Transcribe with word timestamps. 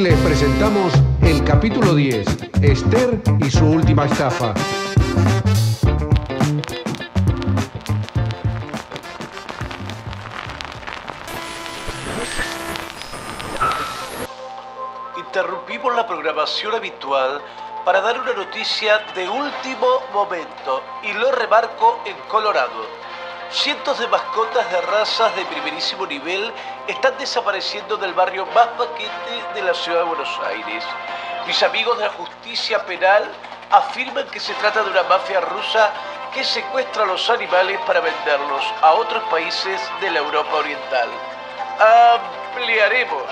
presentamos 0.00 0.90
el 1.20 1.44
capítulo 1.44 1.94
10, 1.94 2.26
Esther 2.62 3.20
y 3.40 3.50
su 3.50 3.66
última 3.66 4.06
estafa. 4.06 4.54
Interrumpimos 15.18 15.94
la 15.94 16.06
programación 16.06 16.74
habitual 16.74 17.42
para 17.84 18.00
dar 18.00 18.18
una 18.18 18.32
noticia 18.32 18.98
de 19.14 19.28
último 19.28 19.86
momento 20.14 20.82
y 21.02 21.12
lo 21.12 21.32
remarco 21.32 22.00
en 22.06 22.16
Colorado. 22.28 23.01
Cientos 23.52 23.98
de 23.98 24.08
mascotas 24.08 24.70
de 24.72 24.80
razas 24.80 25.36
de 25.36 25.44
primerísimo 25.44 26.06
nivel 26.06 26.50
están 26.88 27.16
desapareciendo 27.18 27.98
del 27.98 28.14
barrio 28.14 28.46
más 28.46 28.66
paquete 28.78 29.44
de 29.54 29.62
la 29.62 29.74
ciudad 29.74 29.98
de 29.98 30.04
Buenos 30.04 30.40
Aires. 30.46 30.82
Mis 31.46 31.62
amigos 31.62 31.98
de 31.98 32.04
la 32.04 32.12
justicia 32.12 32.84
penal 32.86 33.30
afirman 33.70 34.26
que 34.28 34.40
se 34.40 34.54
trata 34.54 34.82
de 34.82 34.90
una 34.90 35.02
mafia 35.02 35.42
rusa 35.42 35.90
que 36.32 36.42
secuestra 36.44 37.02
a 37.02 37.06
los 37.06 37.28
animales 37.28 37.78
para 37.86 38.00
venderlos 38.00 38.64
a 38.80 38.94
otros 38.94 39.22
países 39.24 39.80
de 40.00 40.10
la 40.10 40.20
Europa 40.20 40.54
Oriental. 40.54 41.10
Ampliaremos. 42.56 43.22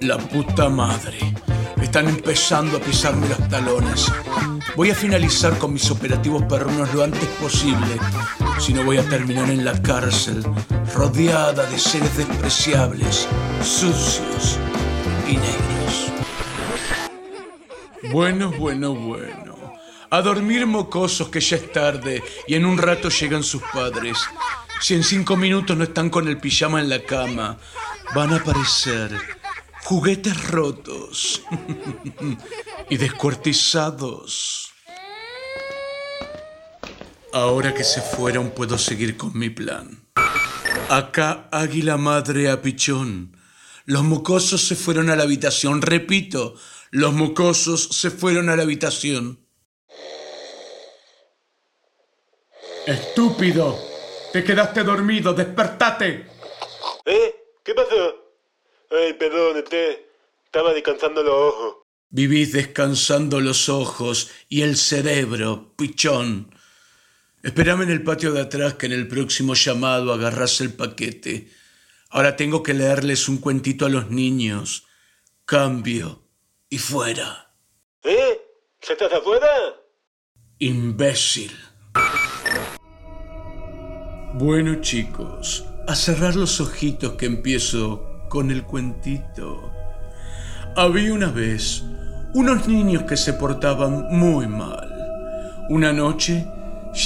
La 0.00 0.18
puta 0.18 0.68
madre. 0.68 1.35
Están 1.80 2.08
empezando 2.08 2.78
a 2.78 2.80
pisarme 2.80 3.28
los 3.28 3.48
talones. 3.48 4.10
Voy 4.76 4.90
a 4.90 4.94
finalizar 4.94 5.58
con 5.58 5.72
mis 5.72 5.90
operativos 5.90 6.42
perrunos 6.44 6.92
lo 6.94 7.04
antes 7.04 7.28
posible. 7.40 7.98
Si 8.58 8.72
no 8.72 8.84
voy 8.84 8.98
a 8.98 9.08
terminar 9.08 9.50
en 9.50 9.64
la 9.64 9.80
cárcel, 9.82 10.42
rodeada 10.94 11.64
de 11.66 11.78
seres 11.78 12.16
despreciables, 12.16 13.28
sucios 13.62 14.58
y 15.28 15.36
negros. 15.36 16.12
Bueno, 18.10 18.52
bueno, 18.58 18.94
bueno. 18.94 19.56
A 20.10 20.22
dormir 20.22 20.66
mocosos 20.66 21.28
que 21.28 21.40
ya 21.40 21.56
es 21.56 21.72
tarde 21.72 22.22
y 22.46 22.54
en 22.54 22.64
un 22.64 22.78
rato 22.78 23.08
llegan 23.08 23.42
sus 23.42 23.62
padres. 23.72 24.18
Si 24.80 24.94
en 24.94 25.02
cinco 25.02 25.36
minutos 25.36 25.76
no 25.76 25.84
están 25.84 26.10
con 26.10 26.28
el 26.28 26.38
pijama 26.38 26.80
en 26.80 26.88
la 26.88 27.02
cama, 27.02 27.58
van 28.14 28.32
a 28.32 28.36
aparecer 28.36 29.35
juguetes 29.86 30.50
rotos 30.50 31.42
y 32.90 32.96
descuartizados. 32.96 34.72
Ahora 37.32 37.72
que 37.72 37.84
se 37.84 38.00
fueron 38.00 38.50
puedo 38.50 38.78
seguir 38.78 39.16
con 39.16 39.38
mi 39.38 39.48
plan. 39.48 40.04
Acá 40.90 41.48
águila 41.52 41.96
madre 41.98 42.50
a 42.50 42.60
pichón. 42.62 43.36
Los 43.84 44.02
mocosos 44.02 44.66
se 44.66 44.74
fueron 44.74 45.08
a 45.08 45.14
la 45.14 45.22
habitación. 45.22 45.80
Repito, 45.80 46.56
los 46.90 47.12
mocosos 47.12 47.88
se 47.92 48.10
fueron 48.10 48.48
a 48.48 48.56
la 48.56 48.64
habitación. 48.64 49.38
Estúpido. 52.86 53.78
Te 54.32 54.42
quedaste 54.42 54.82
dormido. 54.82 55.32
Despertate. 55.32 56.26
¿Eh? 57.04 57.34
¿Qué 57.62 57.72
pasó? 57.72 58.25
Ay, 58.90 59.12
perdón, 59.14 59.58
este. 59.58 60.06
Estaba 60.44 60.72
descansando 60.72 61.22
los 61.22 61.34
ojos. 61.34 61.76
Vivís 62.08 62.52
descansando 62.52 63.40
los 63.40 63.68
ojos 63.68 64.30
y 64.48 64.62
el 64.62 64.76
cerebro, 64.76 65.74
pichón. 65.76 66.54
Espérame 67.42 67.82
en 67.82 67.90
el 67.90 68.02
patio 68.02 68.32
de 68.32 68.40
atrás 68.40 68.74
que 68.74 68.86
en 68.86 68.92
el 68.92 69.06
próximo 69.06 69.54
llamado 69.54 70.12
agarrás 70.12 70.60
el 70.60 70.72
paquete. 70.72 71.50
Ahora 72.10 72.36
tengo 72.36 72.62
que 72.62 72.74
leerles 72.74 73.28
un 73.28 73.38
cuentito 73.38 73.86
a 73.86 73.88
los 73.88 74.10
niños. 74.10 74.86
Cambio 75.44 76.22
y 76.68 76.78
fuera. 76.78 77.54
¿Eh? 78.02 78.40
¿Ya 78.82 78.92
estás 78.92 79.12
afuera? 79.12 79.48
Imbécil. 80.58 81.52
Bueno 84.34 84.80
chicos, 84.80 85.64
a 85.86 85.94
cerrar 85.94 86.36
los 86.36 86.60
ojitos 86.60 87.12
que 87.14 87.26
empiezo 87.26 88.15
con 88.28 88.50
el 88.50 88.64
cuentito. 88.64 89.72
Había 90.76 91.12
una 91.12 91.30
vez 91.30 91.84
unos 92.34 92.68
niños 92.68 93.04
que 93.04 93.16
se 93.16 93.32
portaban 93.32 94.08
muy 94.10 94.46
mal. 94.46 94.92
Una 95.70 95.92
noche 95.92 96.46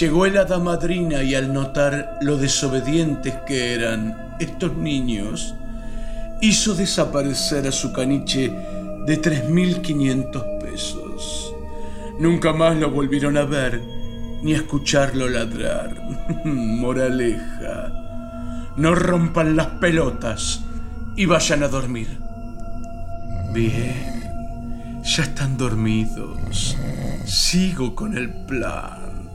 llegó 0.00 0.26
el 0.26 0.36
hada 0.36 0.58
madrina 0.58 1.22
y 1.22 1.34
al 1.34 1.52
notar 1.52 2.18
lo 2.20 2.36
desobedientes 2.36 3.34
que 3.46 3.74
eran 3.74 4.36
estos 4.40 4.76
niños, 4.76 5.54
hizo 6.40 6.74
desaparecer 6.74 7.66
a 7.66 7.72
su 7.72 7.92
caniche 7.92 8.48
de 9.06 9.20
3.500 9.20 10.58
pesos. 10.58 11.54
Nunca 12.18 12.52
más 12.52 12.76
lo 12.76 12.90
volvieron 12.90 13.36
a 13.36 13.44
ver 13.44 13.80
ni 14.42 14.54
a 14.54 14.56
escucharlo 14.56 15.28
ladrar. 15.28 15.94
Moraleja, 16.44 17.92
no 18.76 18.94
rompan 18.94 19.56
las 19.56 19.66
pelotas 19.66 20.64
y 21.20 21.26
vayan 21.26 21.62
a 21.62 21.68
dormir. 21.68 22.08
Bien, 23.52 25.02
ya 25.02 25.22
están 25.22 25.58
dormidos. 25.58 26.78
Sigo 27.26 27.94
con 27.94 28.16
el 28.16 28.46
plan. 28.46 29.28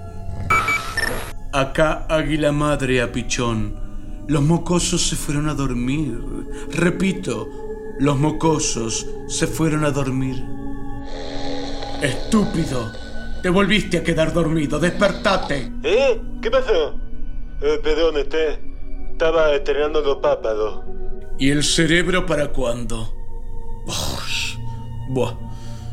Acá 1.53 2.07
Águila 2.09 2.51
Madre 2.51 3.03
a 3.03 3.11
Pichón. 3.11 3.75
Los 4.27 4.41
mocosos 4.41 5.07
se 5.07 5.15
fueron 5.15 5.47
a 5.47 5.53
dormir. 5.53 6.19
Repito, 6.71 7.47
los 7.99 8.17
mocosos 8.17 9.07
se 9.27 9.45
fueron 9.45 9.85
a 9.85 9.91
dormir. 9.91 10.43
Estúpido, 12.01 12.91
te 13.43 13.49
volviste 13.49 13.99
a 13.99 14.03
quedar 14.03 14.33
dormido. 14.33 14.79
Despertate. 14.79 15.71
¿Eh? 15.83 16.19
¿Qué 16.41 16.49
pasó? 16.49 16.95
Eh, 17.61 17.79
perdón, 17.83 18.17
este. 18.17 18.59
Estaba 19.11 19.53
estrenando 19.53 20.01
los 20.01 20.17
párpados. 20.17 20.84
¿Y 21.37 21.49
el 21.49 21.63
cerebro 21.63 22.25
para 22.25 22.47
cuándo? 22.49 23.13
Buah, 25.09 25.33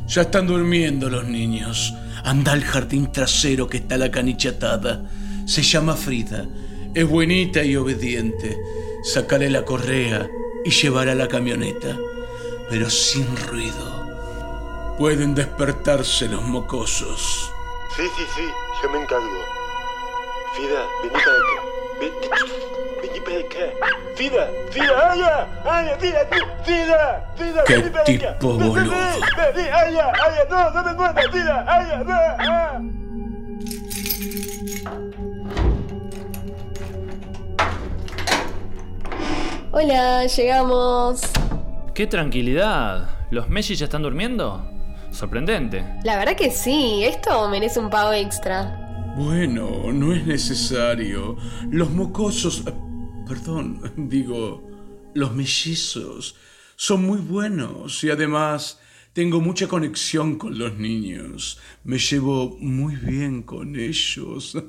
ya 0.07 0.23
están 0.23 0.47
durmiendo 0.47 1.11
los 1.11 1.25
niños. 1.25 1.93
Anda 2.25 2.53
al 2.53 2.63
jardín 2.65 3.11
trasero 3.13 3.69
que 3.69 3.79
está 3.79 3.97
la 3.99 4.11
canicha 4.11 4.51
atada. 4.51 5.11
Se 5.47 5.63
llama 5.63 5.97
Frida. 5.97 6.47
Es 6.95 7.07
buenita 7.09 7.63
y 7.65 7.77
obediente. 7.77 8.57
Sacaré 9.03 9.51
la 9.51 9.65
correa 9.65 10.29
y 10.65 10.71
llevará 10.71 11.15
la 11.15 11.27
camioneta. 11.29 11.97
Pero 12.71 12.89
sin 12.89 13.27
ruido. 13.49 14.95
Pueden 14.99 15.35
despertarse 15.35 16.29
los 16.29 16.43
mocosos. 16.43 17.51
Sí, 17.97 18.03
sí, 18.17 18.23
sí, 18.37 18.43
yo 18.83 18.91
me 18.91 19.03
encargo. 19.03 19.27
Fida, 20.57 20.87
vení 21.03 21.13
para 21.13 21.25
acá. 21.25 21.63
Ven- 22.01 22.72
Acá. 23.23 23.65
Fida, 24.17 24.49
Fida, 24.71 25.13
Aya, 25.13 25.47
Aya, 25.65 25.97
Fida, 25.99 26.27
Fida, 26.65 27.33
Fida, 27.37 27.65
Qué 27.65 28.19
tipo 28.19 28.59
Ven, 28.59 28.69
boludo. 28.69 28.93
Aya, 28.93 30.13
Aya, 30.13 30.45
no, 30.51 30.71
no 30.71 30.85
me 30.85 30.95
muerdas, 30.95 31.27
Fida, 31.33 31.65
Aya, 31.69 32.05
no, 32.05 32.13
ah. 32.13 32.81
Hola, 39.71 40.27
llegamos. 40.27 41.23
¡Qué 41.95 42.07
tranquilidad! 42.07 43.09
¿Los 43.31 43.49
Messi 43.49 43.75
ya 43.77 43.87
están 43.87 44.03
durmiendo? 44.03 44.69
Sorprendente. 45.11 45.85
La 46.05 46.19
verdad 46.19 46.37
que 46.37 46.51
sí, 46.51 47.05
esto 47.05 47.49
merece 47.49 47.81
un 47.81 47.89
pago 47.89 48.13
extra. 48.13 48.79
Bueno, 49.17 49.93
no 49.93 50.13
es 50.13 50.27
necesario. 50.27 51.37
Los 51.71 51.91
mocosos... 51.91 52.65
Perdón, 53.27 53.81
digo, 54.09 54.63
los 55.15 55.35
mellizos 55.35 56.37
son 56.77 57.05
muy 57.05 57.21
buenos 57.21 58.05
y 58.05 58.11
además 58.11 58.81
tengo 59.13 59.41
mucha 59.41 59.67
conexión 59.69 60.37
con 60.37 60.59
los 60.59 60.79
niños. 60.79 61.59
Me 61.85 61.99
llevo 61.99 62.57
muy 62.61 62.97
bien 62.97 63.43
con 63.43 63.77
ellos. 63.77 64.57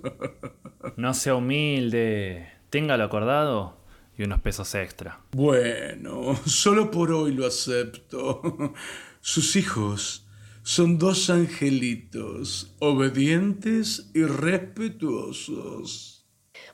No 0.97 1.13
sea 1.13 1.35
humilde. 1.35 2.45
Téngalo 2.69 3.05
acordado 3.05 3.77
y 4.17 4.23
unos 4.23 4.41
pesos 4.41 4.75
extra. 4.75 5.21
Bueno, 5.31 6.37
solo 6.45 6.91
por 6.91 7.13
hoy 7.13 7.33
lo 7.33 7.47
acepto. 7.47 8.73
Sus 9.21 9.55
hijos 9.55 10.27
son 10.61 10.97
dos 10.97 11.29
angelitos, 11.29 12.75
obedientes 12.79 14.11
y 14.13 14.23
respetuosos. 14.23 16.22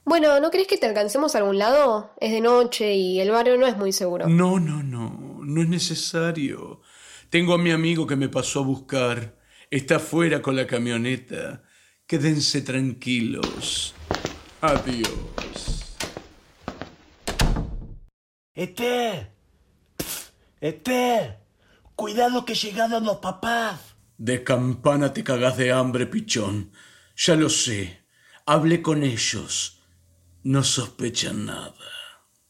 Bueno, 0.05 0.39
¿no 0.39 0.49
crees 0.51 0.67
que 0.67 0.77
te 0.77 0.85
alcancemos 0.85 1.35
a 1.35 1.39
algún 1.39 1.57
lado? 1.57 2.13
Es 2.19 2.31
de 2.31 2.41
noche 2.41 2.93
y 2.95 3.19
el 3.19 3.31
barrio 3.31 3.57
no 3.57 3.67
es 3.67 3.77
muy 3.77 3.91
seguro. 3.91 4.27
No, 4.27 4.59
no, 4.59 4.81
no, 4.83 5.39
no 5.43 5.61
es 5.61 5.67
necesario. 5.67 6.81
Tengo 7.29 7.53
a 7.53 7.57
mi 7.57 7.71
amigo 7.71 8.07
que 8.07 8.15
me 8.15 8.29
pasó 8.29 8.61
a 8.61 8.65
buscar. 8.65 9.37
Está 9.69 9.99
fuera 9.99 10.41
con 10.41 10.55
la 10.55 10.65
camioneta. 10.65 11.63
Quédense 12.07 12.61
tranquilos. 12.61 13.93
Adiós. 14.61 15.95
Esther. 18.55 19.31
Esther. 20.59 21.39
Cuidado 21.95 22.45
que 22.45 22.55
llegaron 22.55 23.05
los 23.05 23.17
papás. 23.17 23.95
De 24.17 24.43
campana 24.43 25.13
te 25.13 25.23
cagás 25.23 25.55
de 25.55 25.71
hambre, 25.71 26.07
pichón. 26.07 26.71
Ya 27.15 27.35
lo 27.35 27.49
sé. 27.49 28.01
Hablé 28.45 28.81
con 28.81 29.03
ellos. 29.03 29.78
No 30.43 30.63
sospechan 30.63 31.47
nada. 31.47 31.73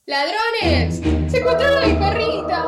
¡Ladrones! 0.06 1.02
¡Secuestraron 1.32 1.84
a 1.84 1.88
mi 1.88 1.94
perrita! 1.94 2.66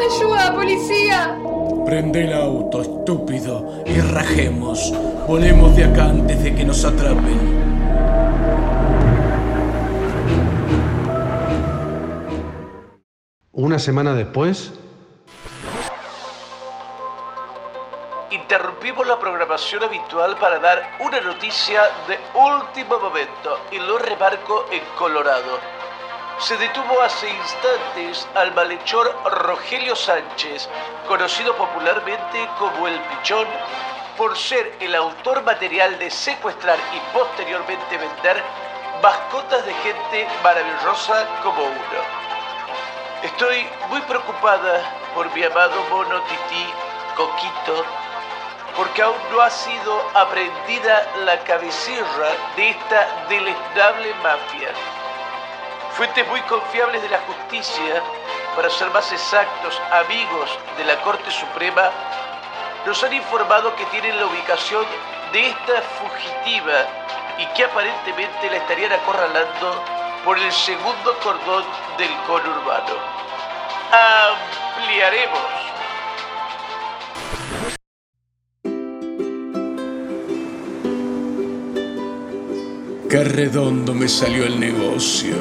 ¡Ayuda, 0.00 0.54
policía! 0.54 1.38
Prende 1.84 2.24
el 2.24 2.32
auto, 2.32 2.80
estúpido, 2.80 3.82
y 3.84 4.00
rajemos. 4.00 4.92
Volemos 5.28 5.76
de 5.76 5.84
acá 5.84 6.06
antes 6.06 6.42
de 6.42 6.54
que 6.54 6.64
nos 6.64 6.86
atrapen. 6.86 7.38
Una 13.52 13.78
semana 13.78 14.14
después, 14.14 14.72
programación 19.32 19.82
habitual 19.82 20.36
para 20.36 20.58
dar 20.58 20.96
una 21.00 21.18
noticia 21.22 21.88
de 22.06 22.20
último 22.34 22.98
momento 22.98 23.58
y 23.70 23.78
lo 23.78 23.96
remarco 23.96 24.66
en 24.70 24.82
Colorado. 24.98 25.58
Se 26.38 26.54
detuvo 26.58 27.00
hace 27.00 27.30
instantes 27.30 28.28
al 28.34 28.52
malhechor 28.52 29.10
Rogelio 29.24 29.96
Sánchez, 29.96 30.68
conocido 31.08 31.56
popularmente 31.56 32.46
como 32.58 32.86
el 32.86 33.00
Pichón, 33.00 33.46
por 34.18 34.36
ser 34.36 34.76
el 34.80 34.94
autor 34.94 35.42
material 35.44 35.98
de 35.98 36.10
secuestrar 36.10 36.78
y 36.94 37.16
posteriormente 37.16 37.96
vender 37.96 38.42
mascotas 39.02 39.64
de 39.64 39.72
gente 39.72 40.28
maravillosa 40.42 41.26
como 41.42 41.62
uno. 41.62 42.02
Estoy 43.22 43.66
muy 43.88 44.02
preocupada 44.02 44.82
por 45.14 45.32
mi 45.34 45.42
amado 45.42 45.82
mono 45.88 46.20
Tití, 46.24 46.66
Coquito, 47.16 47.82
porque 48.76 49.02
aún 49.02 49.16
no 49.30 49.40
ha 49.40 49.50
sido 49.50 50.10
aprendida 50.14 51.06
la 51.24 51.38
cabecilla 51.44 52.02
de 52.56 52.70
esta 52.70 53.26
deleznable 53.28 54.14
mafia. 54.22 54.70
Fuentes 55.92 56.26
muy 56.28 56.40
confiables 56.42 57.02
de 57.02 57.08
la 57.10 57.18
justicia, 57.20 58.02
para 58.56 58.70
ser 58.70 58.90
más 58.90 59.10
exactos, 59.12 59.80
amigos 59.90 60.58
de 60.78 60.84
la 60.84 61.00
Corte 61.02 61.30
Suprema, 61.30 61.90
nos 62.86 63.02
han 63.04 63.12
informado 63.12 63.74
que 63.76 63.84
tienen 63.86 64.18
la 64.18 64.26
ubicación 64.26 64.84
de 65.32 65.48
esta 65.48 65.82
fugitiva 65.82 66.86
y 67.38 67.46
que 67.54 67.64
aparentemente 67.64 68.50
la 68.50 68.56
estarían 68.56 68.92
acorralando 68.92 69.84
por 70.24 70.38
el 70.38 70.52
segundo 70.52 71.18
cordón 71.22 71.64
del 71.98 72.14
conurbano. 72.26 72.94
Ampliaremos. 74.76 75.61
Qué 83.12 83.22
redondo 83.24 83.92
me 83.92 84.08
salió 84.08 84.46
el 84.46 84.58
negocio. 84.58 85.34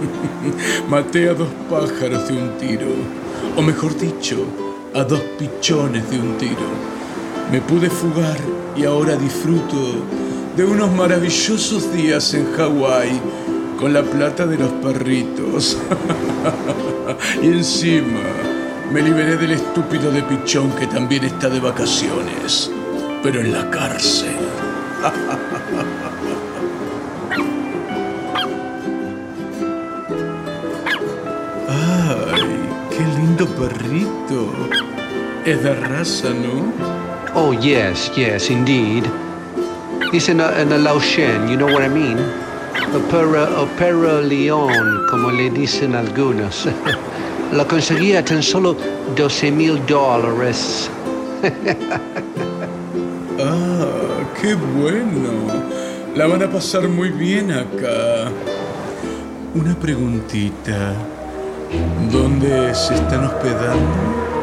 Maté 0.90 1.30
a 1.30 1.32
dos 1.32 1.48
pájaros 1.70 2.28
de 2.28 2.34
un 2.34 2.58
tiro. 2.58 2.88
O 3.56 3.62
mejor 3.62 3.98
dicho, 3.98 4.44
a 4.94 5.02
dos 5.02 5.20
pichones 5.38 6.10
de 6.10 6.18
un 6.18 6.36
tiro. 6.36 6.68
Me 7.50 7.62
pude 7.62 7.88
fugar 7.88 8.36
y 8.76 8.84
ahora 8.84 9.16
disfruto 9.16 10.04
de 10.58 10.64
unos 10.66 10.92
maravillosos 10.92 11.90
días 11.90 12.34
en 12.34 12.52
Hawái 12.52 13.18
con 13.80 13.94
la 13.94 14.02
plata 14.02 14.46
de 14.46 14.58
los 14.58 14.70
perritos. 14.72 15.78
y 17.42 17.46
encima 17.46 18.20
me 18.92 19.00
liberé 19.00 19.38
del 19.38 19.52
estúpido 19.52 20.12
de 20.12 20.22
pichón 20.24 20.70
que 20.72 20.86
también 20.86 21.24
está 21.24 21.48
de 21.48 21.60
vacaciones, 21.60 22.70
pero 23.22 23.40
en 23.40 23.54
la 23.54 23.70
cárcel. 23.70 24.36
perrito! 33.58 34.52
Es 35.44 35.62
de 35.62 35.74
raza, 35.74 36.30
¿no? 36.30 37.04
oh 37.34 37.52
yes, 37.52 38.10
yes, 38.16 38.50
indeed. 38.50 39.04
He's 40.12 40.28
in 40.28 40.40
a, 40.40 40.52
in 40.60 40.72
a 40.72 40.78
Laotian, 40.78 41.48
you 41.48 41.56
know 41.56 41.66
what 41.66 41.82
I 41.82 41.88
mean? 41.88 42.18
Opera, 42.94 43.48
opera 43.58 44.20
león, 44.22 45.06
como 45.10 45.30
le 45.30 45.50
dicen 45.50 45.94
algunos. 45.94 46.66
Lo 47.52 47.66
conseguí 47.66 48.14
a 48.14 48.24
tan 48.24 48.42
solo 48.42 48.76
12 49.16 49.50
mil 49.50 49.84
dólares. 49.86 50.88
¡Ah! 53.40 53.86
¡Qué 54.40 54.54
bueno! 54.54 55.52
La 56.14 56.26
van 56.26 56.42
a 56.42 56.50
pasar 56.50 56.88
muy 56.88 57.10
bien 57.10 57.50
acá. 57.50 58.30
Una 59.54 59.74
preguntita. 59.74 60.94
¿Dónde 62.10 62.74
se 62.74 62.94
están 62.94 63.24
hospedando? 63.24 64.33